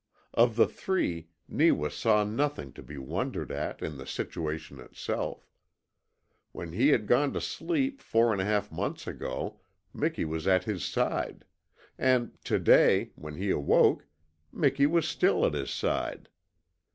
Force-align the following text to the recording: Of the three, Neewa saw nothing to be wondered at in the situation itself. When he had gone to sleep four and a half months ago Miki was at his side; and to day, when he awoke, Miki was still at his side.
Of 0.33 0.55
the 0.55 0.67
three, 0.67 1.27
Neewa 1.47 1.89
saw 1.91 2.23
nothing 2.23 2.73
to 2.73 2.81
be 2.81 2.97
wondered 2.97 3.51
at 3.51 3.83
in 3.83 3.97
the 3.99 4.07
situation 4.07 4.79
itself. 4.79 5.47
When 6.53 6.71
he 6.73 6.87
had 6.87 7.05
gone 7.05 7.33
to 7.33 7.39
sleep 7.39 8.01
four 8.01 8.31
and 8.33 8.41
a 8.41 8.45
half 8.45 8.71
months 8.71 9.05
ago 9.05 9.59
Miki 9.93 10.25
was 10.25 10.47
at 10.47 10.63
his 10.63 10.83
side; 10.83 11.45
and 11.99 12.31
to 12.45 12.57
day, 12.57 13.11
when 13.13 13.35
he 13.35 13.51
awoke, 13.51 14.07
Miki 14.51 14.87
was 14.87 15.07
still 15.07 15.45
at 15.45 15.53
his 15.53 15.69
side. 15.69 16.29